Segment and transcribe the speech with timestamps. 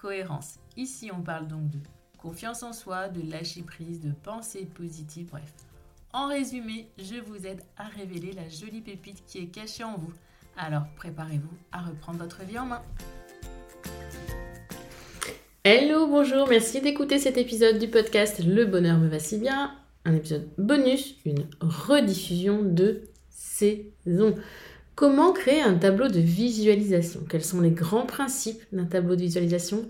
[0.00, 0.54] cohérence.
[0.76, 1.78] Ici, on parle donc de
[2.18, 5.52] confiance en soi, de lâcher prise, de pensée positive, bref.
[6.12, 10.12] En résumé, je vous aide à révéler la jolie pépite qui est cachée en vous.
[10.56, 12.82] Alors préparez-vous à reprendre votre vie en main.
[15.64, 19.72] Hello, bonjour, merci d'écouter cet épisode du podcast Le bonheur me va si bien.
[20.04, 24.34] Un épisode bonus, une rediffusion de saison.
[25.00, 27.24] Comment créer un tableau de visualisation?
[27.26, 29.88] Quels sont les grands principes d'un tableau de visualisation?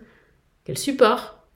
[0.62, 1.48] Quels supports?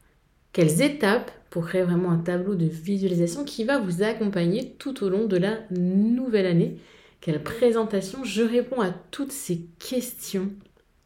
[0.52, 5.08] Quelles étapes pour créer vraiment un tableau de visualisation qui va vous accompagner tout au
[5.08, 6.80] long de la nouvelle année?
[7.20, 8.24] Quelle présentation?
[8.24, 10.50] Je réponds à toutes ces questions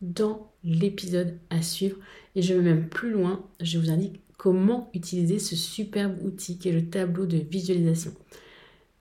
[0.01, 1.99] dans l'épisode à suivre.
[2.35, 6.71] Et je vais même plus loin, je vous indique comment utiliser ce superbe outil qui
[6.71, 8.15] est le tableau de visualisation.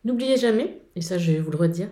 [0.04, 1.88] N'oubliez jamais, et ça je vais vous le redire,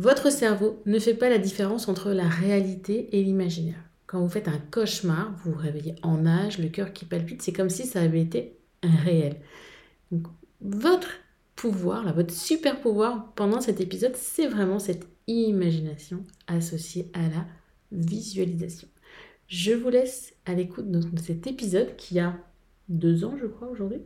[0.00, 3.84] votre cerveau ne fait pas la différence entre la réalité et l'imaginaire.
[4.06, 7.52] Quand vous faites un cauchemar, vous vous réveillez en âge, le cœur qui palpite, c'est
[7.52, 9.36] comme si ça avait été réel.
[10.62, 11.10] votre
[11.54, 17.44] pouvoir, votre super pouvoir pendant cet épisode, c'est vraiment cette imagination associée à la
[17.92, 18.88] visualisation.
[19.48, 22.38] Je vous laisse à l'écoute de cet épisode qui a
[22.88, 24.00] deux ans, je crois, aujourd'hui,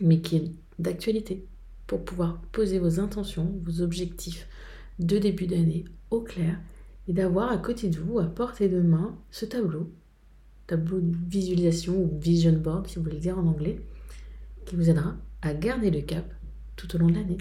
[0.00, 1.46] mais qui est d'actualité
[1.86, 4.48] pour pouvoir poser vos intentions, vos objectifs,
[4.98, 6.58] de début d'année au clair
[7.08, 9.90] et d'avoir à côté de vous, à portée de main, ce tableau,
[10.66, 13.80] tableau de visualisation ou vision board si vous voulez dire en anglais,
[14.64, 16.24] qui vous aidera à garder le cap
[16.76, 17.38] tout au long de l'année.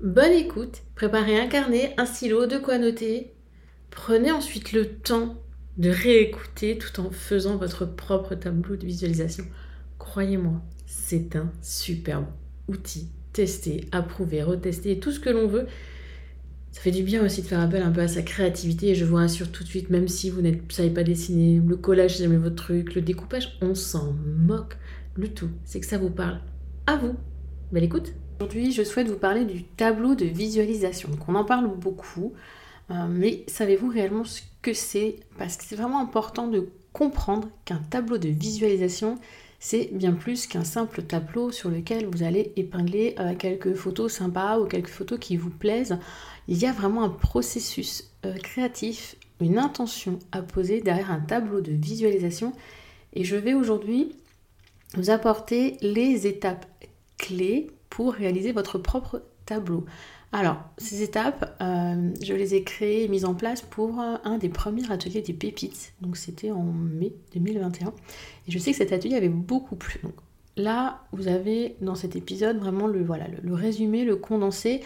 [0.00, 3.32] Bonne écoute, préparez un carnet, un stylo, de quoi noter.
[3.90, 5.36] Prenez ensuite le temps
[5.78, 9.44] de réécouter tout en faisant votre propre tableau de visualisation.
[9.98, 12.26] Croyez-moi, c'est un superbe
[12.68, 13.08] outil.
[13.32, 15.66] Tester, approuver, retester, tout ce que l'on veut.
[16.76, 19.06] Ça fait du bien aussi de faire appel un peu à sa créativité et je
[19.06, 22.24] vous rassure tout de suite, même si vous ne savez pas dessiner, le collage c'est
[22.24, 24.76] jamais votre truc, le découpage, on s'en moque.
[25.14, 26.38] Le tout, c'est que ça vous parle
[26.86, 27.14] à vous.
[27.72, 31.08] Belle écoute Aujourd'hui, je souhaite vous parler du tableau de visualisation.
[31.08, 32.34] Donc on en parle beaucoup,
[32.90, 35.20] euh, mais savez-vous réellement ce que c'est?
[35.38, 39.18] Parce que c'est vraiment important de comprendre qu'un tableau de visualisation,
[39.58, 44.58] c'est bien plus qu'un simple tableau sur lequel vous allez épingler euh, quelques photos sympas
[44.58, 45.98] ou quelques photos qui vous plaisent.
[46.48, 51.60] Il y a vraiment un processus euh, créatif, une intention à poser derrière un tableau
[51.60, 52.52] de visualisation.
[53.14, 54.14] Et je vais aujourd'hui
[54.94, 56.66] vous apporter les étapes
[57.18, 59.84] clés pour réaliser votre propre tableau.
[60.32, 64.38] Alors, ces étapes, euh, je les ai créées et mises en place pour euh, un
[64.38, 65.94] des premiers ateliers des pépites.
[66.00, 67.88] Donc, c'était en mai 2021.
[68.46, 70.00] Et je sais que cet atelier avait beaucoup plu.
[70.02, 70.14] Donc,
[70.56, 73.06] là, vous avez dans cet épisode vraiment le,
[73.42, 74.80] le, résumé, le condensé.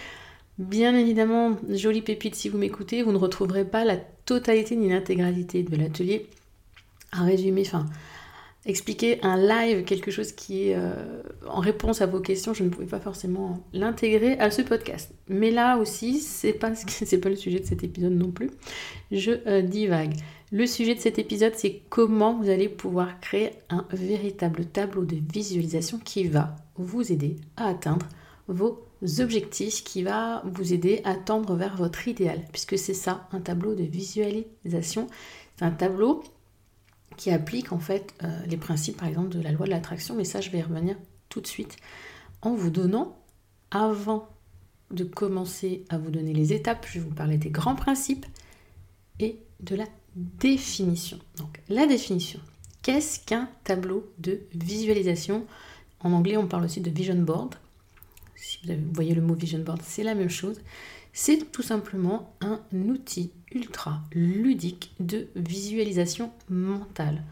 [0.58, 5.62] Bien évidemment, jolie pépite, si vous m'écoutez, vous ne retrouverez pas la totalité ni l'intégralité
[5.62, 6.26] de l'atelier
[7.12, 7.62] à résumer.
[7.66, 7.86] Enfin,
[8.66, 12.68] expliquer un live, quelque chose qui est euh, en réponse à vos questions, je ne
[12.68, 15.12] pouvais pas forcément l'intégrer à ce podcast.
[15.28, 16.70] Mais là aussi, c'est pas
[17.22, 18.50] pas le sujet de cet épisode non plus.
[19.10, 20.14] Je euh, divague.
[20.52, 25.16] Le sujet de cet épisode, c'est comment vous allez pouvoir créer un véritable tableau de
[25.32, 28.06] visualisation qui va vous aider à atteindre
[28.48, 28.84] vos
[29.20, 33.74] objectifs, qui va vous aider à tendre vers votre idéal, puisque c'est ça, un tableau
[33.74, 35.06] de visualisation.
[35.56, 36.22] C'est un tableau
[37.16, 40.24] qui applique en fait euh, les principes par exemple de la loi de l'attraction, mais
[40.24, 40.96] ça je vais y revenir
[41.28, 41.76] tout de suite
[42.42, 43.16] en vous donnant,
[43.70, 44.28] avant
[44.90, 48.26] de commencer à vous donner les étapes, je vais vous parler des grands principes
[49.20, 49.84] et de la
[50.16, 51.18] définition.
[51.36, 52.40] Donc la définition,
[52.82, 55.46] qu'est-ce qu'un tableau de visualisation?
[56.00, 57.54] En anglais on parle aussi de vision board.
[58.34, 60.60] Si vous voyez le mot vision board, c'est la même chose.
[61.12, 67.22] C'est tout simplement un outil ultra ludique de visualisation mentale.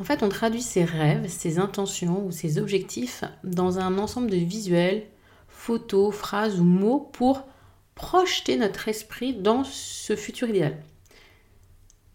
[0.00, 4.36] En fait, on traduit ses rêves, ses intentions ou ses objectifs dans un ensemble de
[4.36, 5.06] visuels,
[5.48, 7.46] photos, phrases ou mots pour
[7.94, 10.80] projeter notre esprit dans ce futur idéal.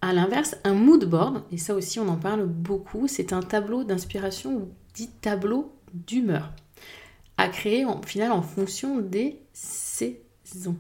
[0.01, 3.83] A l'inverse, un mood board, et ça aussi on en parle beaucoup, c'est un tableau
[3.83, 6.51] d'inspiration ou dit tableau d'humeur,
[7.37, 10.77] à créer en final en fonction des saisons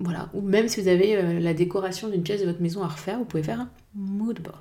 [0.00, 2.88] voilà, ou même si vous avez euh, la décoration d'une pièce de votre maison à
[2.88, 4.60] refaire, vous pouvez faire un mood board.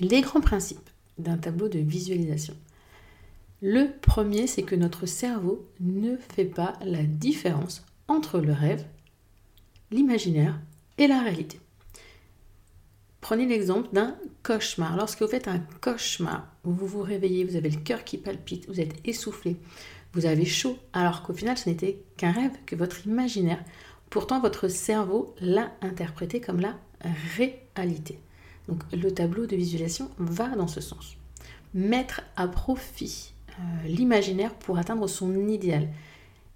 [0.00, 0.88] Les grands principes
[1.18, 2.54] d'un tableau de visualisation.
[3.60, 8.84] Le premier, c'est que notre cerveau ne fait pas la différence entre le rêve,
[9.90, 10.58] l'imaginaire
[10.98, 11.60] et la réalité.
[13.20, 14.96] Prenez l'exemple d'un cauchemar.
[14.96, 18.80] Lorsque vous faites un cauchemar, vous vous réveillez, vous avez le cœur qui palpite, vous
[18.80, 19.56] êtes essoufflé,
[20.12, 23.64] vous avez chaud, alors qu'au final ce n'était qu'un rêve, que votre imaginaire.
[24.12, 26.76] Pourtant, votre cerveau l'a interprété comme la
[27.34, 28.18] réalité.
[28.68, 31.16] Donc le tableau de visualisation va dans ce sens.
[31.72, 35.88] Mettre à profit euh, l'imaginaire pour atteindre son idéal.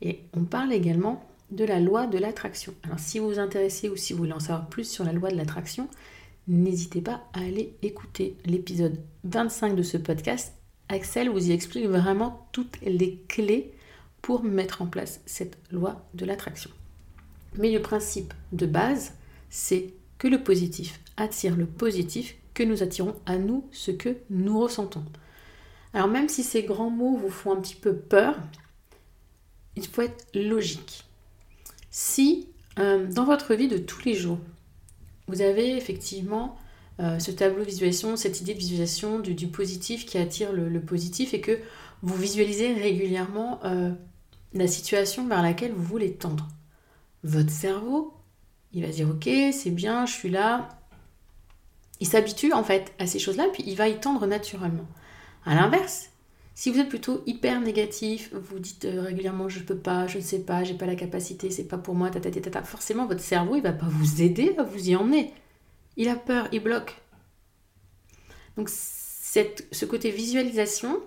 [0.03, 2.75] Et on parle également de la loi de l'attraction.
[2.82, 5.31] Alors si vous vous intéressez ou si vous voulez en savoir plus sur la loi
[5.31, 5.88] de l'attraction,
[6.49, 10.52] n'hésitez pas à aller écouter l'épisode 25 de ce podcast.
[10.91, 13.73] Axel vous y explique vraiment toutes les clés
[14.20, 16.70] pour mettre en place cette loi de l'attraction.
[17.58, 19.14] Mais le principe de base,
[19.50, 24.58] c'est que le positif attire le positif, que nous attirons à nous ce que nous
[24.58, 25.05] ressentons.
[25.93, 28.38] Alors même si ces grands mots vous font un petit peu peur,
[29.76, 31.05] il faut être logique.
[31.91, 32.49] Si
[32.79, 34.38] euh, dans votre vie de tous les jours,
[35.29, 36.56] vous avez effectivement
[37.00, 41.35] euh, ce tableau de visualisation, cette idée de visualisation du, positif qui attire le, positif
[41.35, 41.59] et que
[42.02, 43.93] vous visualisez régulièrement euh,
[44.55, 46.49] la situation vers laquelle vous voulez tendre.
[47.26, 48.14] Votre cerveau,
[48.73, 50.69] il va dire ok, c'est bien, je suis là.
[51.99, 54.87] Il s'habitue en fait à ces choses-là, puis il va y tendre naturellement.
[55.44, 56.11] À l'inverse,
[56.55, 60.23] si vous êtes plutôt hyper négatif, vous dites euh, régulièrement je peux pas, je ne
[60.23, 63.62] sais pas, j'ai pas la capacité, c'est pas pour moi, tata, forcément votre cerveau il
[63.62, 65.34] va pas vous aider à vous y emmener.
[65.96, 66.94] Il a peur, il bloque.
[68.56, 71.00] Donc ce côté visualisation,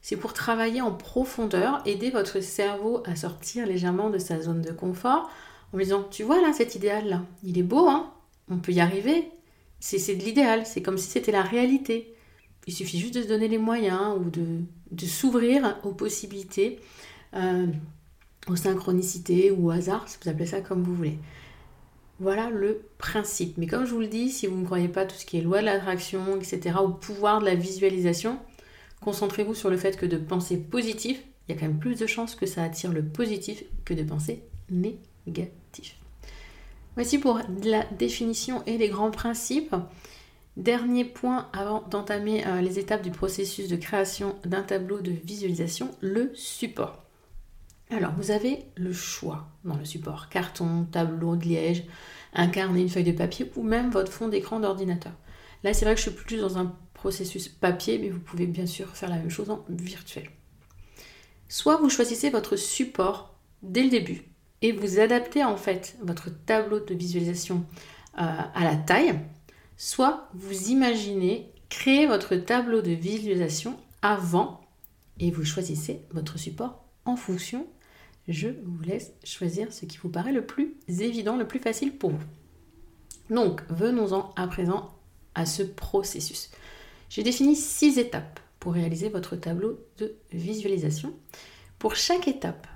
[0.00, 4.72] c'est pour travailler en profondeur, aider votre cerveau à sortir légèrement de sa zone de
[4.72, 5.30] confort
[5.72, 8.12] en lui disant Tu vois là, cet idéal-là, il est beau, hein
[8.50, 9.30] on peut y arriver.
[9.78, 12.14] C'est de l'idéal, c'est comme si c'était la réalité.
[12.66, 16.78] Il suffit juste de se donner les moyens ou de, de s'ouvrir aux possibilités,
[17.34, 17.66] euh,
[18.46, 21.18] aux synchronicités ou au hasard, si vous appelez ça comme vous voulez.
[22.18, 23.56] Voilà le principe.
[23.56, 25.42] Mais comme je vous le dis, si vous ne croyez pas tout ce qui est
[25.42, 28.38] loi de l'attraction, etc., au pouvoir de la visualisation,
[29.00, 32.06] concentrez-vous sur le fait que de penser positif, il y a quand même plus de
[32.06, 35.09] chances que ça attire le positif que de penser négatif.
[36.96, 39.74] Voici pour la définition et les grands principes.
[40.56, 45.90] Dernier point avant d'entamer euh, les étapes du processus de création d'un tableau de visualisation,
[46.00, 47.04] le support.
[47.90, 51.84] Alors, vous avez le choix dans le support carton, tableau de liège,
[52.34, 55.12] un carnet, une feuille de papier ou même votre fond d'écran d'ordinateur.
[55.62, 58.66] Là, c'est vrai que je suis plus dans un processus papier, mais vous pouvez bien
[58.66, 60.30] sûr faire la même chose en virtuel.
[61.48, 64.29] Soit vous choisissez votre support dès le début
[64.62, 67.64] et vous adaptez en fait votre tableau de visualisation
[68.18, 68.22] euh,
[68.54, 69.18] à la taille,
[69.76, 74.60] soit vous imaginez créer votre tableau de visualisation avant
[75.18, 77.66] et vous choisissez votre support en fonction
[78.30, 82.10] je vous laisse choisir ce qui vous paraît le plus évident, le plus facile pour
[82.10, 82.26] vous.
[83.28, 84.90] Donc, venons-en à présent
[85.34, 86.50] à ce processus.
[87.08, 91.14] J'ai défini six étapes pour réaliser votre tableau de visualisation.
[91.78, 92.66] Pour chaque étape,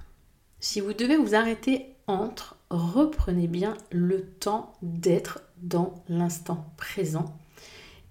[0.61, 7.37] si vous devez vous arrêter entre, reprenez bien le temps d'être dans l'instant présent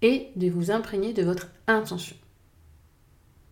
[0.01, 2.15] et de vous imprégner de votre intention.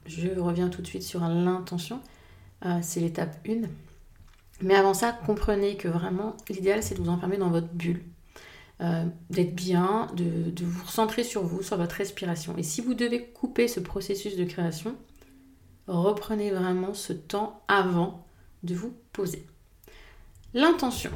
[0.06, 2.02] Je reviens tout de suite sur l'intention.
[2.66, 3.62] Euh, c'est l'étape 1.
[4.62, 8.04] Mais avant ça, comprenez que vraiment, l'idéal, c'est de vous enfermer dans votre bulle.
[8.82, 12.58] Euh, d'être bien, de, de, vous recentrer sur vous, sur votre respiration.
[12.58, 14.96] Et si vous devez couper ce processus de création,
[15.88, 18.26] reprenez vraiment ce temps avant
[18.64, 19.46] de vous poser.
[20.54, 21.12] L'intention.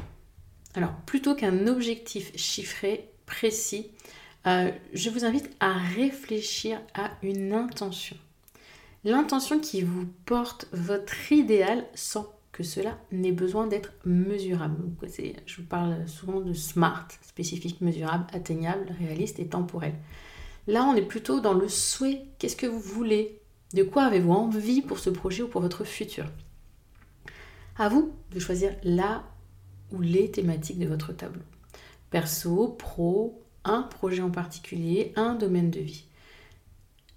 [0.74, 3.90] Alors, plutôt qu'un objectif chiffré, précis,
[4.46, 8.16] euh, je vous invite à réfléchir à une intention.
[9.04, 14.76] L'intention qui vous porte votre idéal sans que cela n'ait besoin d'être mesurable.
[15.46, 19.94] Je vous parle souvent de SMART, spécifique, mesurable, atteignable, réaliste et temporel.
[20.66, 22.22] Là, on est plutôt dans le souhait.
[22.38, 23.40] Qu'est-ce que vous voulez?
[23.74, 26.26] De quoi avez-vous envie pour ce projet ou pour votre futur?
[27.78, 29.24] À vous de choisir là
[29.92, 31.42] ou les thématiques de votre tableau.
[32.10, 36.06] Perso, pro, un projet en particulier, un domaine de vie.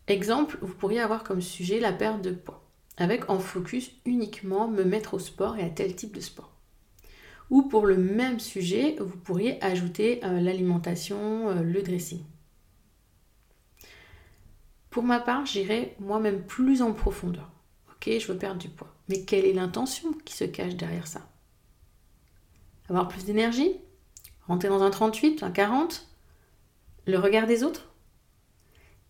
[0.07, 2.63] Exemple, vous pourriez avoir comme sujet la perte de poids,
[2.97, 6.51] avec en focus uniquement me mettre au sport et à tel type de sport.
[7.49, 12.23] Ou pour le même sujet, vous pourriez ajouter euh, l'alimentation, euh, le dressing.
[14.89, 17.49] Pour ma part, j'irai moi-même plus en profondeur.
[17.99, 18.93] Ok, je veux perdre du poids.
[19.09, 21.29] Mais quelle est l'intention qui se cache derrière ça?
[22.87, 23.75] Avoir plus d'énergie?
[24.47, 26.07] Rentrer dans un 38, un 40
[27.05, 27.89] Le regard des autres?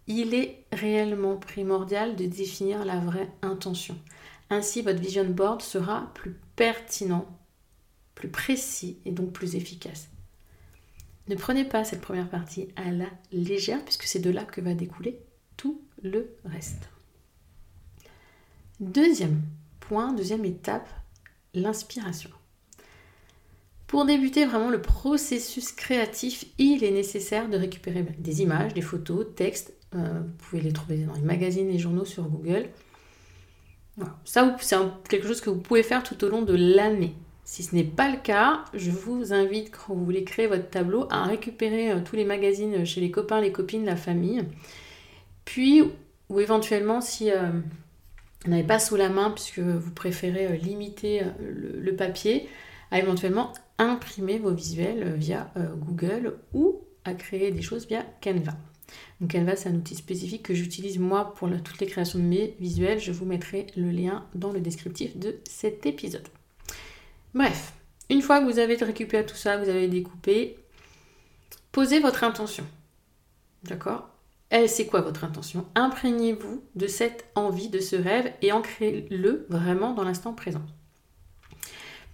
[0.07, 3.95] Il est réellement primordial de définir la vraie intention.
[4.49, 7.27] Ainsi, votre vision board sera plus pertinent,
[8.15, 10.09] plus précis et donc plus efficace.
[11.27, 14.73] Ne prenez pas cette première partie à la légère puisque c'est de là que va
[14.73, 15.21] découler
[15.57, 16.89] tout le reste.
[18.79, 19.41] Deuxième
[19.81, 20.87] point, deuxième étape,
[21.53, 22.29] l'inspiration.
[23.87, 29.25] Pour débuter vraiment le processus créatif, il est nécessaire de récupérer des images, des photos,
[29.35, 29.73] textes.
[29.95, 32.69] Euh, vous pouvez les trouver dans les magazines et journaux sur Google.
[34.23, 34.77] Ça, c'est
[35.09, 37.15] quelque chose que vous pouvez faire tout au long de l'année.
[37.43, 41.07] Si ce n'est pas le cas, je vous invite, quand vous voulez créer votre tableau,
[41.09, 44.45] à récupérer euh, tous les magazines chez les copains, les copines, la famille.
[45.45, 45.83] Puis,
[46.29, 47.49] ou éventuellement, si euh,
[48.45, 52.47] vous n'avez pas sous la main, puisque vous préférez limiter le papier,
[52.91, 58.53] à éventuellement imprimer vos visuels via euh, Google ou à créer des choses via Canva.
[59.21, 62.55] Donc Canva, c'est un outil spécifique que j'utilise moi pour toutes les créations de mes
[62.59, 62.99] visuels.
[62.99, 66.27] Je vous mettrai le lien dans le descriptif de cet épisode.
[67.33, 67.73] Bref,
[68.09, 70.57] une fois que vous avez récupéré tout ça, vous avez découpé,
[71.71, 72.65] posez votre intention.
[73.63, 74.09] D'accord?
[74.51, 75.65] C'est quoi votre intention?
[75.75, 80.63] Imprégnez-vous de cette envie, de ce rêve et ancrez-le vraiment dans l'instant présent.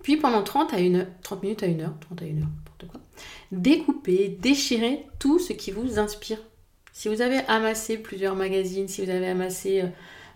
[0.06, 2.88] Puis pendant 30 à 1 30 minutes à 1 heure, 30 à 1 heure, n'importe
[2.92, 3.02] quoi,
[3.52, 6.38] découpez, déchirez tout ce qui vous inspire.
[6.94, 9.88] Si vous avez amassé plusieurs magazines, si vous avez amassé euh,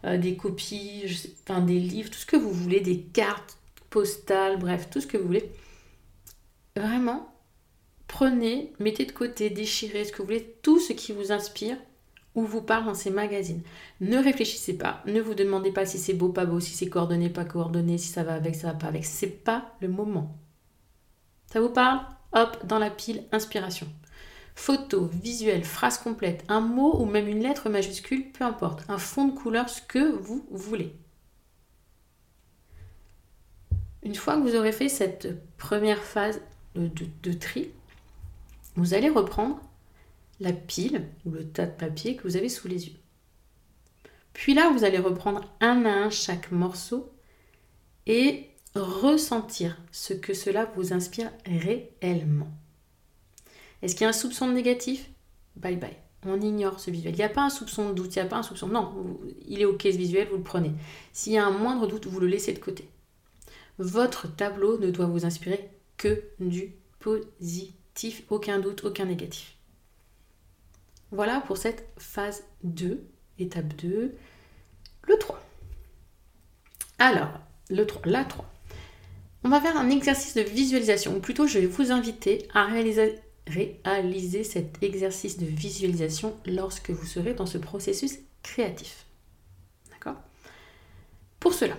[0.06, 1.04] euh, des copies,
[1.44, 3.60] enfin, des livres, tout ce que vous voulez, des cartes
[3.92, 5.52] postales, bref, tout ce que vous voulez,
[6.76, 7.32] vraiment,
[8.08, 11.78] prenez, mettez de côté, déchirez ce que vous voulez, tout ce qui vous inspire
[12.36, 13.62] ou vous parle dans ces magazines.
[14.02, 17.30] Ne réfléchissez pas, ne vous demandez pas si c'est beau, pas beau, si c'est coordonné,
[17.30, 19.06] pas coordonné, si ça va avec, ça va pas avec.
[19.06, 20.38] C'est pas le moment.
[21.52, 22.02] Ça vous parle?
[22.34, 23.88] Hop, dans la pile inspiration.
[24.56, 28.84] Photo, visuel, phrase complète, un mot ou même une lettre majuscule, peu importe.
[28.90, 30.96] Un fond de couleur, ce que vous voulez.
[34.04, 36.42] Une fois que vous aurez fait cette première phase
[36.76, 37.72] de tri,
[38.76, 39.60] vous allez reprendre
[40.40, 42.96] la pile ou le tas de papier que vous avez sous les yeux.
[44.34, 47.12] Puis là, vous allez reprendre un à un chaque morceau
[48.06, 52.50] et ressentir ce que cela vous inspire réellement.
[53.82, 55.10] Est-ce qu'il y a un soupçon de négatif?
[55.56, 55.98] Bye bye.
[56.26, 57.14] On ignore ce visuel.
[57.14, 58.68] Il n'y a pas un soupçon de doute, il n'y a pas un soupçon.
[58.68, 60.72] Non, il est ok ce visuel, vous le prenez.
[61.14, 62.90] S'il y a un moindre doute, vous le laissez de côté.
[63.78, 69.56] Votre tableau ne doit vous inspirer que du positif, aucun doute, aucun négatif.
[71.12, 73.04] Voilà pour cette phase 2,
[73.40, 74.16] étape 2,
[75.08, 75.44] le 3.
[77.00, 77.40] Alors,
[77.70, 78.46] le 3, la 3.
[79.44, 84.44] On va faire un exercice de visualisation, ou plutôt je vais vous inviter à réaliser,
[84.44, 89.06] cet exercice de visualisation lorsque vous serez dans ce processus créatif.
[89.90, 90.22] D'accord?
[91.40, 91.78] Pour cela,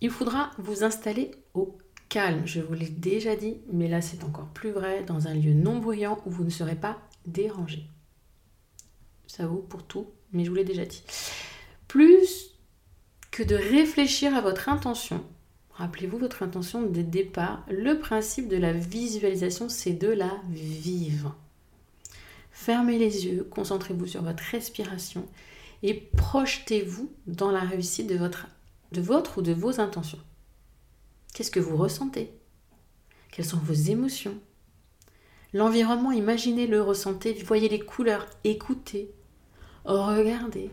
[0.00, 1.78] il faudra vous installer au
[2.08, 2.46] calme.
[2.46, 5.78] Je vous l'ai déjà dit, mais là c'est encore plus vrai, dans un lieu non
[5.78, 7.86] bruyant où vous ne serez pas dérangé
[9.30, 11.04] ça vaut pour tout, mais je vous l'ai déjà dit.
[11.86, 12.56] Plus
[13.30, 15.24] que de réfléchir à votre intention,
[15.70, 21.36] rappelez-vous votre intention de départ, le principe de la visualisation, c'est de la vivre.
[22.50, 25.28] Fermez les yeux, concentrez-vous sur votre respiration
[25.84, 28.48] et projetez-vous dans la réussite de votre,
[28.90, 30.18] de votre ou de vos intentions.
[31.32, 32.32] Qu'est-ce que vous ressentez?
[33.30, 34.38] Quelles sont vos émotions?
[35.52, 39.14] L'environnement, imaginez-le, ressentez, voyez les couleurs, écoutez,
[39.84, 40.70] Regardez,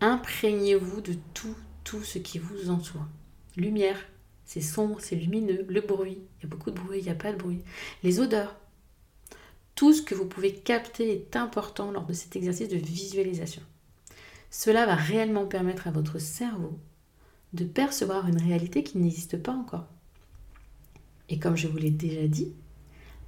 [0.00, 3.06] imprégnez-vous de tout, tout ce qui vous entoure.
[3.56, 3.98] Lumière,
[4.44, 5.66] c'est sombre, c'est lumineux.
[5.68, 7.62] Le bruit, il y a beaucoup de bruit, il n'y a pas de bruit.
[8.02, 8.56] Les odeurs,
[9.74, 13.62] tout ce que vous pouvez capter est important lors de cet exercice de visualisation.
[14.50, 16.78] Cela va réellement permettre à votre cerveau
[17.52, 19.86] de percevoir une réalité qui n'existe pas encore.
[21.28, 22.52] Et comme je vous l'ai déjà dit,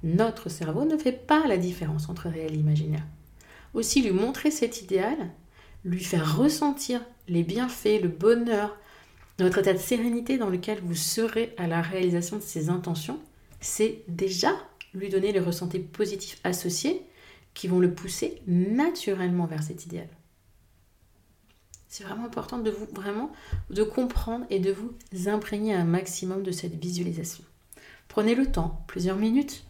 [0.03, 3.05] notre cerveau ne fait pas la différence entre réel et imaginaire
[3.73, 5.31] aussi lui montrer cet idéal,
[5.83, 8.77] lui faire ressentir les bienfaits, le bonheur,
[9.39, 13.19] notre état de sérénité dans lequel vous serez à la réalisation de ses intentions,
[13.59, 14.51] c'est déjà
[14.93, 17.05] lui donner les ressentis positifs associés
[17.53, 20.07] qui vont le pousser naturellement vers cet idéal.
[21.87, 23.31] C'est vraiment important de vous vraiment
[23.69, 27.43] de comprendre et de vous imprégner un maximum de cette visualisation.
[28.07, 29.65] Prenez le temps, plusieurs minutes.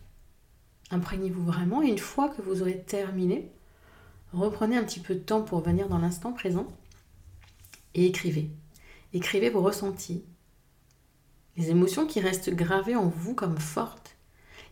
[0.92, 3.50] Imprégnez-vous vraiment et une fois que vous aurez terminé,
[4.34, 6.68] reprenez un petit peu de temps pour venir dans l'instant présent
[7.94, 8.50] et écrivez.
[9.14, 10.24] Écrivez vos ressentis,
[11.58, 14.16] les émotions qui restent gravées en vous comme fortes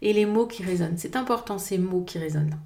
[0.02, 0.98] et les mots qui résonnent.
[0.98, 2.58] C'est important ces mots qui résonnent.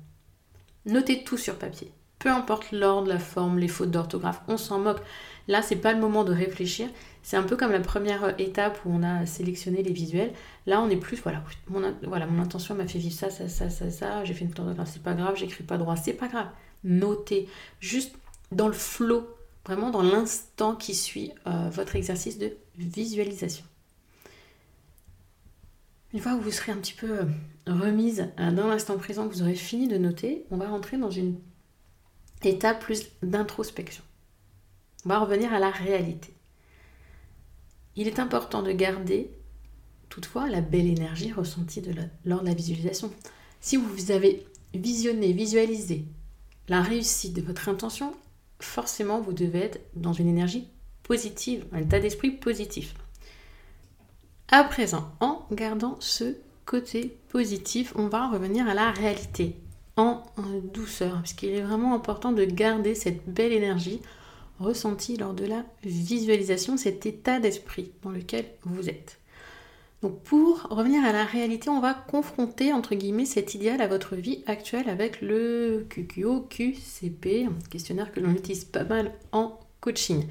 [0.86, 1.92] Notez tout sur papier.
[2.20, 5.02] Peu importe l'ordre, la forme, les fautes d'orthographe, on s'en moque.
[5.48, 6.90] Là, c'est pas le moment de réfléchir.
[7.22, 10.32] C'est un peu comme la première étape où on a sélectionné les visuels.
[10.66, 13.70] Là, on est plus, voilà, mon, voilà, mon intention m'a fait vivre ça, ça, ça,
[13.70, 14.24] ça, ça.
[14.24, 16.48] J'ai fait une faute d'orthographe, c'est pas grave, j'écris pas droit, c'est pas grave.
[16.84, 17.48] Notez,
[17.80, 18.16] juste
[18.52, 19.28] dans le flow,
[19.66, 23.66] vraiment dans l'instant qui suit euh, votre exercice de visualisation.
[26.14, 27.26] Une fois que vous serez un petit peu euh,
[27.66, 31.10] remise euh, dans l'instant présent, que vous aurez fini de noter, on va rentrer dans
[31.10, 31.40] une
[32.44, 34.04] étape plus d'introspection.
[35.06, 36.34] On va revenir à la réalité.
[37.96, 39.32] Il est important de garder
[40.10, 41.82] toutefois la belle énergie ressentie
[42.26, 43.12] lors de la visualisation.
[43.62, 46.06] Si vous avez visionné, visualisé
[46.68, 48.14] la réussite de votre intention,
[48.60, 50.68] forcément vous devez être dans une énergie
[51.04, 52.94] positive, un état d'esprit positif.
[54.50, 59.56] À présent, en gardant ce côté positif, on va revenir à la réalité
[59.98, 60.24] en,
[60.74, 64.02] douceur, parce qu'il est vraiment important de garder cette belle énergie
[64.60, 69.20] ressentie lors de la visualisation, cet état d'esprit dans lequel vous êtes.
[70.04, 74.18] Donc pour revenir à la réalité, on va confronter entre guillemets cet idéal à votre
[74.18, 80.28] vie actuelle avec le QQO QCP, un questionnaire que l'on utilise pas mal en coaching.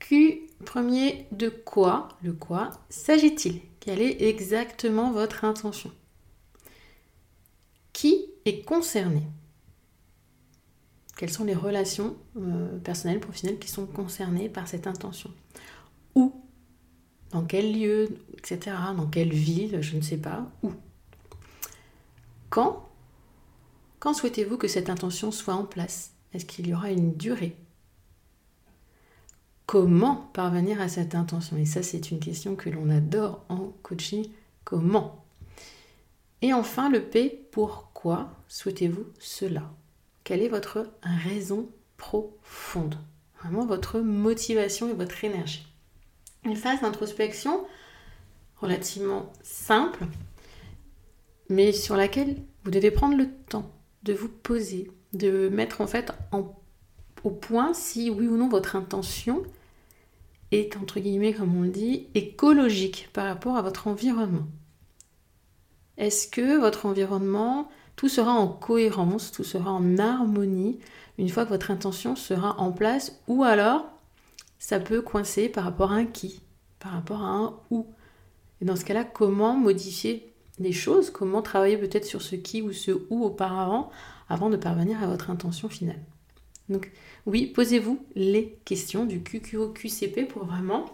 [0.00, 3.60] Q premier de quoi, le quoi, s'agit-il?
[3.78, 5.92] Quelle est exactement votre intention?
[7.92, 9.22] Qui est concerné?
[11.16, 15.30] Quelles sont les relations euh, personnelles, professionnelles qui sont concernées par cette intention?
[16.16, 16.39] Où
[17.30, 18.08] Dans quel lieu
[18.38, 18.76] Etc.
[18.96, 20.50] Dans quelle ville Je ne sais pas.
[20.62, 20.72] Où
[22.48, 22.88] Quand
[23.98, 26.12] Quand souhaitez-vous que cette intention soit en place?
[26.32, 27.56] Est-ce qu'il y aura une durée?
[29.66, 31.56] Comment parvenir à cette intention?
[31.56, 34.26] Et ça, c'est une question que l'on adore en coaching.
[34.64, 35.24] Comment?
[36.42, 39.70] Et enfin, le P, pourquoi souhaitez-vous cela?
[40.24, 42.96] Quelle est votre raison profonde?
[43.40, 45.69] Vraiment votre motivation et votre énergie.
[46.44, 47.66] Une phase d'introspection
[48.56, 50.04] relativement simple,
[51.48, 53.70] mais sur laquelle vous devez prendre le temps
[54.02, 59.42] de vous poser, de mettre en fait au point si oui ou non votre intention
[60.52, 64.46] est, entre guillemets, comme on le dit, écologique par rapport à votre environnement.
[65.96, 70.78] Est-ce que votre environnement, tout sera en cohérence, tout sera en harmonie
[71.18, 73.84] une fois que votre intention sera en place ou alors
[74.60, 76.42] ça peut coincer par rapport à un qui,
[76.78, 77.86] par rapport à un où.
[78.60, 82.72] Et dans ce cas-là, comment modifier les choses, comment travailler peut-être sur ce qui ou
[82.72, 83.90] ce où auparavant
[84.28, 85.98] avant de parvenir à votre intention finale?
[86.68, 86.92] Donc
[87.26, 90.84] oui, posez-vous les questions du QQO-QCP pour vraiment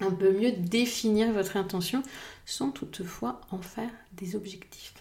[0.00, 2.02] un peu mieux définir votre intention
[2.44, 4.94] sans toutefois en faire des objectifs.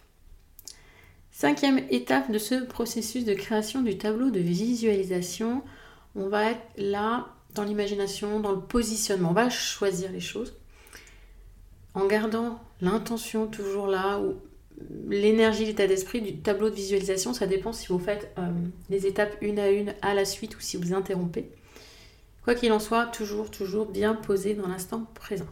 [1.31, 5.63] Cinquième étape de ce processus de création du tableau de visualisation,
[6.15, 9.29] on va être là dans l'imagination, dans le positionnement.
[9.29, 10.53] On va choisir les choses
[11.93, 14.35] en gardant l'intention toujours là, ou
[15.09, 18.51] l'énergie, l'état d'esprit du tableau de visualisation, ça dépend si vous faites euh,
[18.89, 21.51] les étapes une à une à la suite ou si vous interrompez.
[22.43, 25.47] Quoi qu'il en soit, toujours, toujours bien posé dans l'instant présent.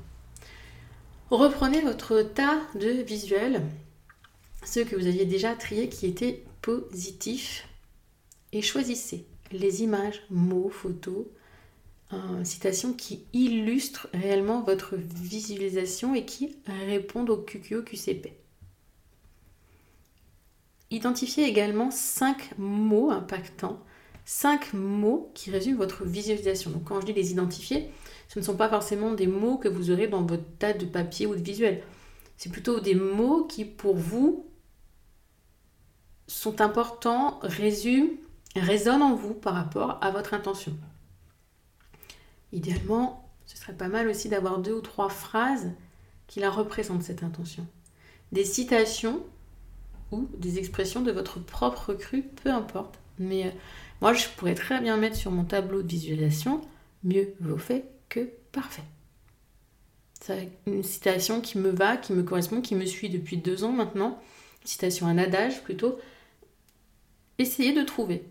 [1.29, 3.61] Reprenez votre tas de visuels,
[4.63, 7.67] ceux que vous aviez déjà triés qui étaient positifs,
[8.53, 11.25] et choisissez les images, mots, photos,
[12.13, 16.55] euh, citations qui illustrent réellement votre visualisation et qui
[16.87, 18.33] répondent au QQO-QCP.
[20.89, 23.83] Identifiez également cinq mots impactants,
[24.23, 26.71] cinq mots qui résument votre visualisation.
[26.71, 27.89] Donc quand je dis les identifier,
[28.29, 31.25] ce ne sont pas forcément des mots que vous aurez dans votre tas de papier
[31.25, 31.83] ou de visuel.
[32.37, 34.45] C'est plutôt des mots qui pour vous
[36.27, 38.11] sont importants, résument,
[38.55, 40.73] résonnent en vous par rapport à votre intention.
[42.51, 45.71] Idéalement, ce serait pas mal aussi d'avoir deux ou trois phrases
[46.27, 47.65] qui la représentent cette intention.
[48.31, 49.23] Des citations
[50.11, 52.99] ou des expressions de votre propre cru, peu importe.
[53.19, 53.51] Mais euh,
[54.01, 56.61] moi, je pourrais très bien mettre sur mon tableau de visualisation
[57.03, 58.83] mieux vaut fait que parfait.
[60.21, 63.71] C'est une citation qui me va, qui me correspond, qui me suit depuis deux ans
[63.71, 64.19] maintenant.
[64.63, 65.97] Citation, un adage plutôt.
[67.37, 68.25] Essayez de trouver.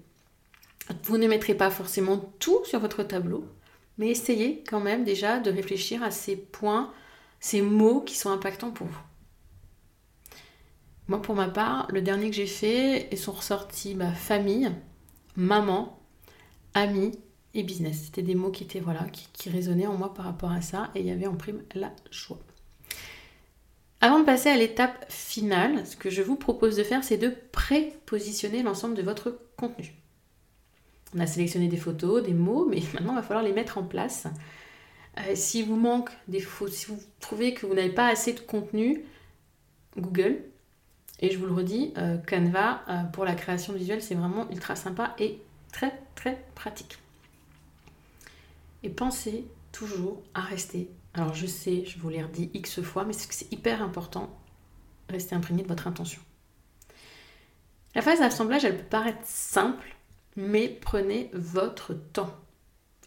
[1.04, 3.46] Vous ne mettrez pas forcément tout sur votre tableau,
[3.98, 6.92] mais essayez quand même déjà de réfléchir à ces points,
[7.40, 9.00] ces mots qui sont impactants pour vous.
[11.08, 14.70] Moi, pour ma part, le dernier que j'ai fait, ils sont ressortis famille,
[15.36, 16.00] maman,
[16.74, 17.12] amis
[17.54, 18.02] et business.
[18.06, 21.06] C'était des mots qui voilà, qui, résonnaient en moi par rapport à ça, et il
[21.06, 22.40] y avait en prime la joie.
[24.00, 27.32] Avant de passer à l'étape finale, ce que je vous propose de faire, c'est de
[27.52, 29.94] pré-positionner l'ensemble de votre contenu.
[31.16, 33.84] On a sélectionné des photos, des mots, mais maintenant il va falloir les mettre en
[33.84, 34.26] place.
[35.18, 39.02] Euh, si vous manque des si vous trouvez que vous n'avez pas assez de contenu,
[39.96, 40.42] Google.
[41.20, 44.76] Et je vous le redis, euh, Canva euh, pour la création visuelle, c'est vraiment ultra
[44.76, 45.40] sympa et
[45.72, 46.98] très très pratique.
[48.82, 50.90] Et pensez toujours à rester.
[51.14, 54.28] Alors je sais, je vous l'ai redit X fois, mais c'est hyper important.
[55.08, 56.20] Restez imprégné de votre intention.
[57.94, 59.95] La phase d'assemblage, elle peut paraître simple,
[60.36, 62.34] mais prenez votre temps.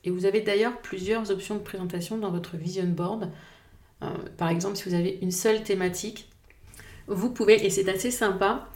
[0.04, 3.32] Et vous avez d'ailleurs plusieurs options de présentation dans votre vision board.
[4.02, 6.30] Euh, par exemple, si vous avez une seule thématique,
[7.08, 8.70] vous pouvez, et c'est assez sympa,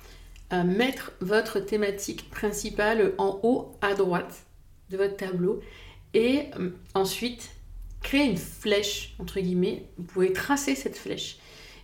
[0.52, 4.46] euh, mettre votre thématique principale en haut à droite
[4.90, 5.62] de votre tableau
[6.14, 7.52] et euh, ensuite
[8.02, 9.88] créer une flèche, entre guillemets.
[9.98, 11.38] Vous pouvez tracer cette flèche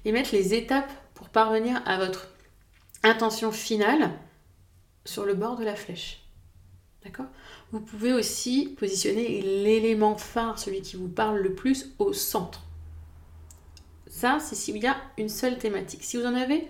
[0.05, 2.27] et mettre les étapes pour parvenir à votre
[3.03, 4.12] intention finale
[5.05, 6.18] sur le bord de la flèche.
[7.04, 7.28] D'accord?
[7.72, 12.66] Vous pouvez aussi positionner l'élément phare, celui qui vous parle le plus, au centre.
[14.08, 16.04] Ça, c'est s'il y a une seule thématique.
[16.04, 16.68] Si vous en avez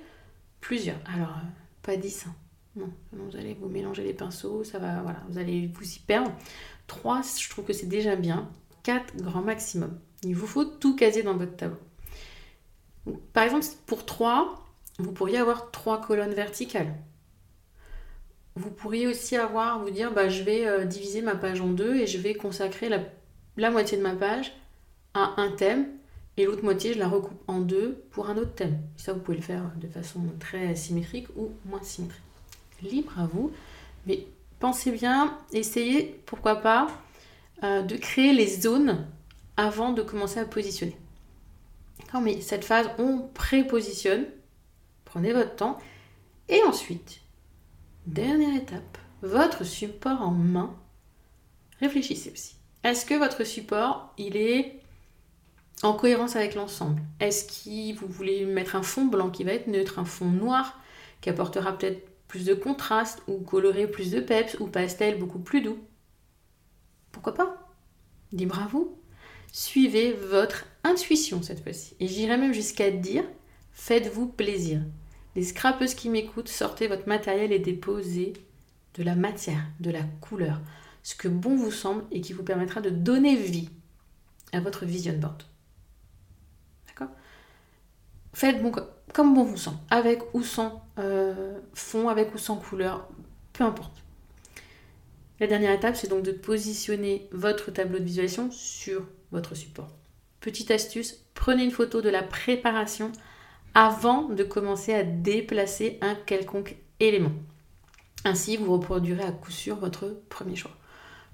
[0.61, 1.47] plusieurs, alors euh,
[1.81, 2.35] pas 10, hein.
[2.75, 6.31] non, vous allez vous mélanger les pinceaux, ça va, voilà, vous allez vous y perdre.
[6.87, 8.49] 3, je trouve que c'est déjà bien.
[8.83, 9.99] 4, grand maximum.
[10.23, 11.77] Il vous faut tout caser dans votre tableau.
[13.33, 14.65] Par exemple, pour 3,
[14.99, 16.93] vous pourriez avoir trois colonnes verticales.
[18.59, 21.95] Vous pourriez aussi avoir, vous dire, bah, je vais euh, diviser ma page en deux
[21.95, 24.51] et je vais consacrer la, moitié de ma page
[25.13, 25.87] à un thème
[26.35, 28.77] et l'autre moitié, je la recoupe en deux pour un autre thème.
[28.97, 32.21] Ça, vous pouvez le faire de façon très symétrique ou moins symétrique.
[32.81, 33.53] Libre à vous,
[34.05, 34.27] mais
[34.59, 36.87] pensez bien, essayez, pourquoi pas,
[37.63, 39.07] euh, de créer les zones
[39.55, 40.97] avant de commencer à positionner.
[42.11, 44.25] Quand mais cette phase, on prépositionne,
[45.05, 45.77] prenez votre temps,
[46.49, 47.21] et ensuite,
[48.05, 50.75] dernière étape, votre support en main,
[51.79, 52.55] réfléchissez aussi.
[52.83, 54.79] Est-ce que votre support, il est
[55.83, 57.01] en cohérence avec l'ensemble?
[57.19, 60.79] Est-ce que vous voulez mettre un fond blanc qui va être neutre, un fond noir
[61.21, 65.61] qui apportera peut-être plus de contraste ou colorer plus de peps ou pastel beaucoup plus
[65.61, 65.79] doux?
[67.11, 67.69] Pourquoi pas?
[68.31, 68.97] Libre à vous.
[69.51, 71.95] Suivez votre intuition cette fois-ci.
[71.99, 73.25] Et j'irai même jusqu'à dire
[73.71, 74.81] faites-vous plaisir.
[75.35, 78.33] Les scrapeuses qui m'écoutent, sortez votre matériel et déposez
[78.95, 80.59] de la matière, de la couleur,
[81.03, 83.69] ce que bon vous semble et qui vous permettra de donner vie
[84.51, 85.43] à votre vision board.
[86.87, 87.13] D'accord?
[88.33, 88.71] Faites bon,
[89.13, 93.07] comme bon vous semble, avec ou sans euh, fond, avec ou sans couleur,
[93.53, 94.03] peu importe.
[95.39, 99.89] La dernière étape, c'est donc de positionner votre tableau de visualisation sur votre support.
[100.41, 103.11] Petite astuce, prenez une photo de la préparation
[103.79, 107.31] avant de commencer à déplacer un quelconque élément.
[108.25, 110.75] Ainsi, vous reproduirez à coup sûr votre premier choix.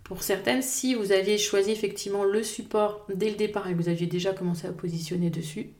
[0.03, 3.89] Pour certaines, si vous aviez choisi effectivement le support dès le départ et que vous
[3.89, 5.71] aviez déjà commencé à positionner dessus,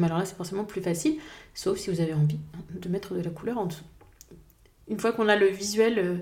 [0.00, 1.18] alors là c'est forcément plus facile,
[1.54, 2.38] sauf si vous avez envie
[2.70, 3.82] de mettre de la couleur en dessous.
[4.86, 6.18] Une fois qu'on a le visuel euh,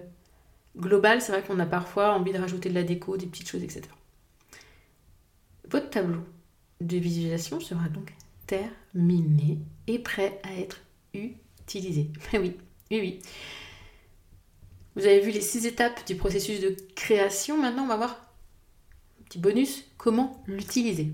[0.79, 3.63] global, c'est vrai qu'on a parfois envie de rajouter de la déco, des petites choses,
[3.63, 3.83] etc.
[5.71, 6.23] Votre tableau
[6.81, 8.15] de visualisation sera donc
[8.49, 10.81] terminé et prêt à être
[11.15, 12.11] utilisé.
[12.33, 12.57] oui,
[12.91, 13.21] oui, oui.
[14.97, 17.57] Vous avez vu les six étapes du processus de création.
[17.57, 18.33] Maintenant, on va voir
[19.21, 21.13] un petit bonus, comment l'utiliser.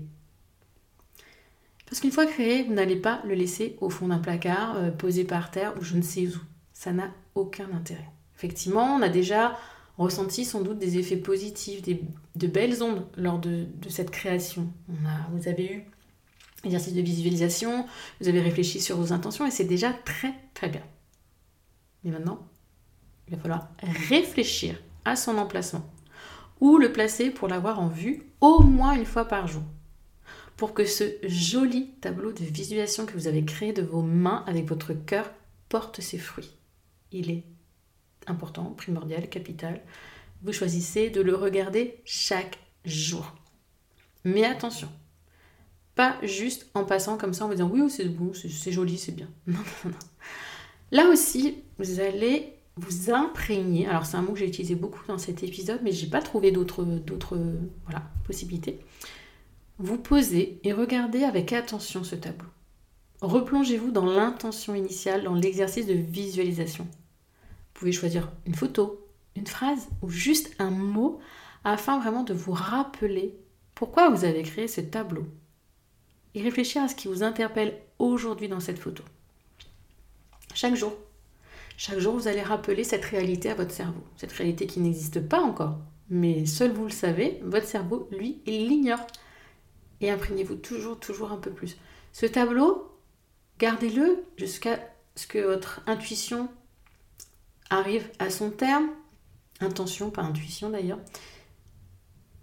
[1.85, 5.23] Parce qu'une fois créé, vous n'allez pas le laisser au fond d'un placard, euh, posé
[5.23, 6.39] par terre ou je ne sais où.
[6.73, 8.09] Ça n'a aucun intérêt.
[8.35, 9.57] Effectivement, on a déjà
[9.97, 14.73] ressenti sans doute des effets positifs, de belles ondes lors de, cette création.
[15.31, 15.85] Vous avez eu
[16.65, 17.85] exercice de visualisation,
[18.19, 20.83] vous avez réfléchi sur vos intentions et c'est déjà très très bien.
[22.03, 22.47] Mais maintenant,
[23.27, 23.69] il va falloir
[24.09, 25.89] réfléchir à son emplacement
[26.59, 29.63] ou le placer pour l'avoir en vue au moins une fois par jour.
[30.57, 34.65] Pour que ce joli tableau de visualisation que vous avez créé de vos mains avec
[34.67, 35.29] votre cœur
[35.67, 36.55] porte ses fruits.
[37.11, 37.43] Il est
[38.27, 39.81] important, primordial, capital.
[40.43, 43.35] Vous choisissez de le regarder chaque jour.
[44.23, 44.89] Mais attention,
[45.95, 49.13] pas juste en passant comme ça en vous disant oui, c'est bon, c'est joli, c'est
[49.13, 49.29] bien.
[49.47, 49.97] Non, non, non.
[50.91, 53.87] Là aussi, vous allez vous imprégner.
[53.87, 56.51] Alors c'est un mot que j'ai utilisé beaucoup dans cet épisode, mais j'ai pas trouvé
[56.51, 56.85] d'autres
[57.85, 58.79] voilà, possibilités.
[59.77, 62.47] Vous posez et regardez avec attention ce tableau.
[63.21, 66.83] Replongez-vous dans l'intention initiale, dans l'exercice de visualisation.
[66.85, 69.05] Vous pouvez choisir une photo,
[69.35, 71.19] une phrase ou juste un mot
[71.63, 73.35] afin vraiment de vous rappeler
[73.73, 75.25] pourquoi vous avez créé ce tableau
[76.35, 79.03] et réfléchir à ce qui vous interpelle aujourd'hui dans cette photo.
[80.53, 80.93] Chaque jour,
[81.77, 84.01] Chaque jour, vous allez rappeler cette réalité à votre cerveau.
[84.15, 85.77] Cette réalité qui n'existe pas encore,
[86.09, 89.05] mais seul vous le savez, votre cerveau, lui, il l'ignore.
[89.99, 91.75] Et imprégnez-vous toujours, toujours un peu plus.
[92.13, 92.91] Ce tableau,
[93.59, 94.79] gardez-le jusqu'à
[95.15, 96.49] ce que votre intuition
[97.69, 98.89] arrive à son terme.
[99.59, 100.99] Intention, pas intuition d'ailleurs.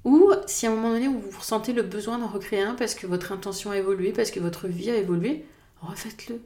[0.04, 3.06] Ou si à un moment donné vous ressentez le besoin d'en recréer un parce que
[3.06, 5.44] votre intention a évolué, parce que votre vie a évolué,
[5.80, 6.40] refaites-le.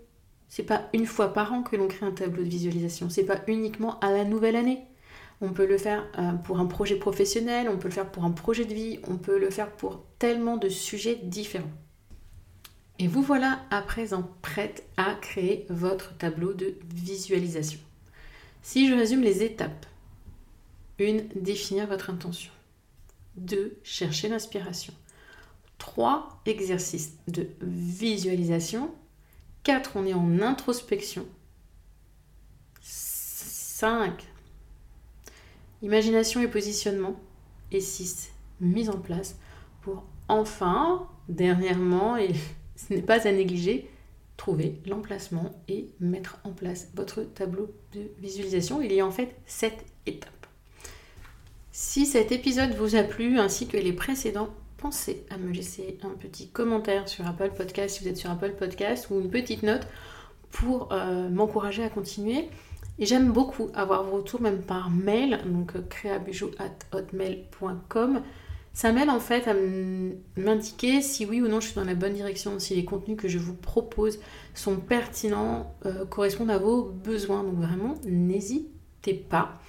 [0.49, 3.41] C'est pas une fois par an que l'on crée un tableau de visualisation, c'est pas
[3.47, 4.81] uniquement à la nouvelle année.
[5.41, 8.31] On peut le faire euh, pour un projet professionnel, on peut le faire pour un
[8.31, 11.73] projet de vie, on peut le faire pour tellement de sujets différents.
[12.99, 17.81] Et vous voilà à présent prête à créer votre tableau de visualisation.
[18.63, 19.85] Si je résume les étapes,
[20.99, 22.51] une, définir votre intention.
[23.37, 23.79] 2.
[23.83, 24.93] Chercher l'inspiration.
[25.79, 26.41] 3.
[26.47, 28.91] Exercice de visualisation.
[29.65, 29.93] 4.
[29.97, 31.27] On est en introspection.
[32.81, 34.27] 5.
[35.83, 37.21] Imagination et positionnement.
[37.73, 38.31] Et 6.
[38.61, 39.37] Mise en place
[39.83, 42.31] pour enfin, dernièrement, et
[42.77, 43.89] ce n'est pas à négliger,
[44.37, 48.83] trouver l'emplacement et mettre en place votre tableau de visualisation.
[48.83, 50.46] Il y a en fait 7 étapes.
[51.79, 56.15] Si cet épisode vous a plu ainsi que les précédents, pensez à me laisser un
[56.17, 59.87] petit commentaire sur Apple Podcast si vous êtes sur Apple Podcast ou une petite note
[60.51, 62.49] pour euh, m'encourager à continuer.
[62.99, 68.23] Et j'aime beaucoup avoir vos retours même par mail, donc euh, créabujou.hotmail.com.
[68.73, 69.53] Ça m'aide en fait à
[70.39, 73.29] m'indiquer si oui ou non je suis dans la bonne direction, si les contenus que
[73.29, 74.19] je vous propose
[74.55, 77.45] sont pertinents, euh, correspondent à vos besoins.
[77.45, 79.61] Donc vraiment, n'hésitez pas.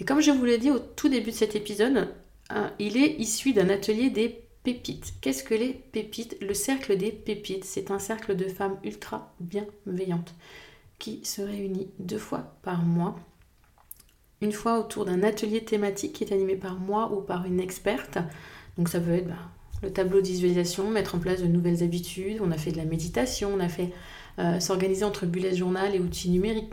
[0.00, 2.08] Et comme je vous l'ai dit au tout début de cet épisode,
[2.50, 5.14] hein, il est issu d'un atelier des pépites.
[5.20, 6.36] Qu'est-ce que les pépites?
[6.40, 10.34] Le cercle des pépites, c'est un cercle de femmes ultra bienveillantes
[10.98, 13.16] qui se réunit deux fois par mois.
[14.40, 18.18] Une fois autour d'un atelier thématique qui est animé par moi ou par une experte.
[18.76, 19.34] Donc ça peut être bah,
[19.82, 22.40] le tableau de visualisation, mettre en place de nouvelles habitudes.
[22.42, 23.90] On a fait de la méditation, on a fait
[24.38, 26.72] euh, s'organiser entre bullet journal et outils numériques.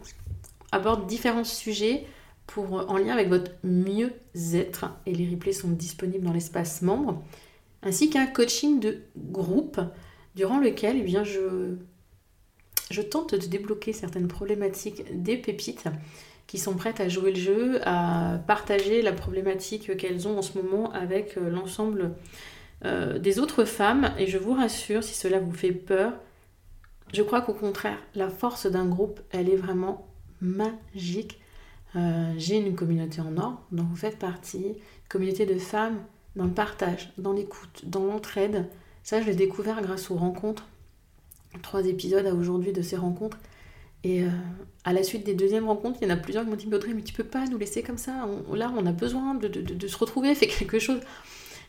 [0.72, 2.06] Aborde différents sujets
[2.54, 4.86] pour, en lien avec votre mieux-être.
[5.06, 7.24] Et les replays sont disponibles dans l'espace membre.
[7.84, 9.80] Ainsi qu'un coaching de groupe
[10.36, 11.76] durant lequel eh bien, je,
[12.92, 15.86] je tente de débloquer certaines problématiques des pépites
[16.48, 20.58] qui sont prêtes à jouer le jeu, à partager la problématique qu'elles ont en ce
[20.58, 22.12] moment avec euh, l'ensemble
[22.84, 24.14] euh, des autres femmes.
[24.18, 26.14] Et je vous rassure, si cela vous fait peur,
[27.14, 30.08] je crois qu'au contraire, la force d'un groupe, elle est vraiment
[30.42, 31.41] magique.
[31.96, 34.76] Euh, j'ai une communauté en or dont vous faites partie,
[35.10, 36.00] communauté de femmes
[36.36, 38.68] dans le partage, dans l'écoute, dans l'entraide.
[39.04, 40.68] Ça, je l'ai découvert grâce aux rencontres.
[41.62, 43.38] Trois épisodes à aujourd'hui de ces rencontres.
[44.04, 44.30] Et euh,
[44.86, 46.94] à la suite des deuxièmes rencontres, il y en a plusieurs qui m'ont dit Audrey,
[46.94, 48.28] mais tu peux pas nous laisser comme ça?
[48.54, 51.02] là, on a besoin de, se retrouver, faire quelque chose.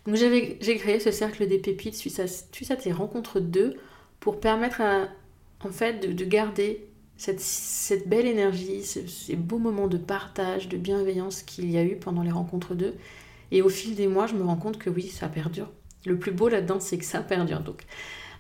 [0.07, 3.75] Donc j'ai créé ce cercle des pépites suite à, suite tes rencontres d'eux
[4.19, 4.81] pour permettre
[5.61, 11.71] en fait de garder cette, belle énergie, ces beaux moments de partage, de bienveillance qu'il
[11.71, 12.95] y a eu pendant les rencontres d'eux.
[13.51, 15.71] Et au fil des mois, je me rends compte que oui, ça perdure.
[16.05, 17.61] Le plus beau là-dedans, c'est que ça perdure.
[17.61, 17.85] Donc,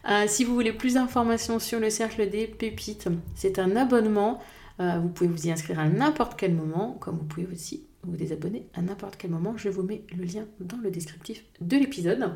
[0.08, 4.40] euh, si vous voulez plus d'informations sur le cercle des pépites, c'est un abonnement.
[4.80, 8.16] Euh, vous pouvez vous y inscrire à n'importe quel moment, comme vous pouvez aussi vous
[8.16, 9.54] désabonner à n'importe quel moment.
[9.56, 12.32] Je vous mets le lien dans le descriptif de l'épisode.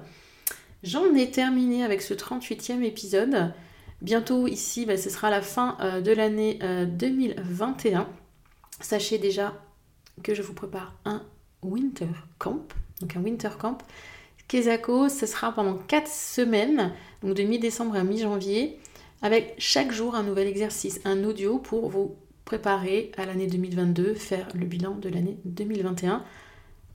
[0.83, 3.53] J'en ai terminé avec ce 38e épisode.
[4.03, 8.01] Bientôt ici, bah, ce sera la fin euh, de l'année 2021.
[8.01, 8.05] Euh,
[8.81, 9.55] Sachez déjà
[10.23, 11.23] que je vous prépare un
[11.63, 12.67] winter camp.
[13.01, 13.79] Donc un winter camp.
[14.49, 18.79] Kesako, ce sera pendant 4 semaines, donc de mi-décembre à mi-janvier,
[19.23, 24.47] avec chaque jour un nouvel exercice, un audio pour vous préparer à l'année 2022, faire
[24.55, 26.23] le bilan de l'année 2021.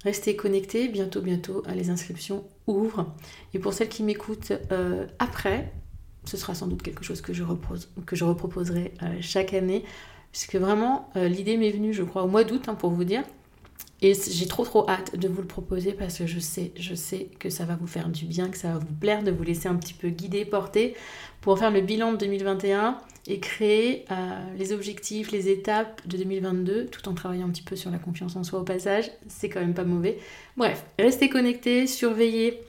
[0.03, 3.13] Restez connectés, bientôt, bientôt, les inscriptions ouvrent.
[3.53, 5.73] Et pour celles qui m'écoutent euh, après,
[6.25, 9.83] ce sera sans doute quelque chose que je, reproposerai euh, chaque année.
[10.31, 13.23] Puisque vraiment, euh, l'idée m'est venue, je crois, au mois d'août, hein, pour vous dire.
[14.03, 17.29] Et j'ai trop trop hâte de vous le proposer parce que je sais, je sais
[17.37, 19.67] que ça va vous faire du bien, que ça va vous plaire de vous laisser
[19.67, 20.95] un petit peu guider, porter
[21.39, 26.87] pour faire le bilan de 2021 et créer euh, les objectifs, les étapes de 2022
[26.87, 29.11] tout en travaillant un petit peu sur la confiance en soi au passage.
[29.27, 30.17] C'est quand même pas mauvais.
[30.57, 32.59] Bref, restez connectés, surveillez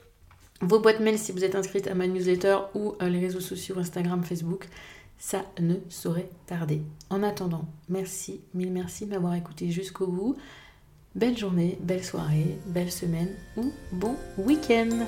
[0.63, 4.23] vos boîtes mail si vous êtes inscrite à ma newsletter ou les réseaux sociaux Instagram,
[4.23, 4.67] Facebook.
[5.17, 6.81] Ça ne saurait tarder.
[7.09, 10.35] En attendant, merci, mille merci de m'avoir écouté jusqu'au bout.
[11.15, 15.05] Belle journée, belle soirée, belle semaine ou bon week-end